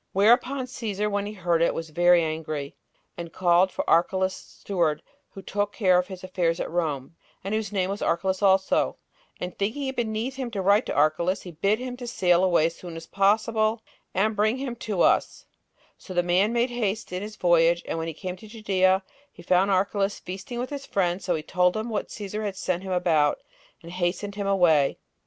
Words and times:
Whereupon 0.13 0.65
Cæsar, 0.65 1.11
when 1.11 1.27
he 1.27 1.33
heard 1.33 1.61
it, 1.61 1.75
was 1.75 1.91
very 1.91 2.23
angry, 2.23 2.73
and 3.15 3.31
called 3.31 3.69
for 3.71 3.87
Archelaus's 3.87 4.35
steward, 4.43 5.03
who 5.29 5.43
took 5.43 5.73
care 5.73 5.99
of 5.99 6.07
his 6.07 6.23
affairs 6.23 6.59
at 6.59 6.71
Rome, 6.71 7.15
and 7.43 7.53
whose 7.53 7.71
name 7.71 7.91
was 7.91 8.01
Archelaus 8.01 8.41
also; 8.41 8.97
and 9.39 9.55
thinking 9.59 9.83
it 9.85 9.95
beneath 9.95 10.37
him 10.37 10.49
to 10.49 10.61
write 10.63 10.87
to 10.87 10.93
Archelaus, 10.95 11.43
he 11.43 11.51
bid 11.51 11.77
him 11.77 11.99
sail 11.99 12.43
away 12.43 12.65
as 12.65 12.75
soon 12.77 12.95
as 12.95 13.05
possible, 13.05 13.83
and 14.15 14.35
bring 14.35 14.57
him 14.57 14.75
to 14.77 15.01
us: 15.03 15.45
so 15.99 16.15
the 16.15 16.23
man 16.23 16.51
made 16.51 16.71
haste 16.71 17.11
in 17.13 17.21
his 17.21 17.35
voyage, 17.35 17.83
and 17.87 17.99
when 17.99 18.07
he 18.07 18.13
came 18.15 18.31
into 18.31 18.47
Judea, 18.47 19.03
he 19.31 19.43
found 19.43 19.69
Archelaus 19.69 20.17
feasting 20.17 20.57
with 20.57 20.71
his 20.71 20.87
friends; 20.87 21.25
so 21.25 21.35
he 21.35 21.43
told 21.43 21.77
him 21.77 21.89
what 21.89 22.07
Cæsar 22.07 22.43
had 22.43 22.55
sent 22.55 22.81
him 22.81 22.91
about, 22.91 23.37
and 23.83 23.91
hastened 23.91 24.33
him 24.33 24.47
away. 24.47 24.97